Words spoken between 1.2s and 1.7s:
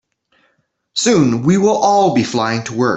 we